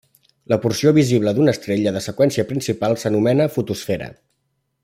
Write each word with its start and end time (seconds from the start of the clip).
La 0.53 0.57
porció 0.63 0.93
visible 0.97 1.33
d'una 1.39 1.53
estrella 1.57 1.93
de 1.97 2.03
seqüència 2.07 2.47
principal 2.53 3.01
s'anomena 3.03 3.51
fotosfera. 3.59 4.13